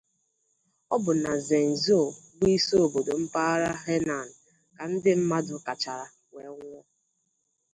[0.93, 2.07] ọ bụ na Zhengzhou
[2.37, 4.27] bụ isi obodo mpaghara Henan
[4.75, 6.79] ka ndị mmadụ kachara wee nwụọ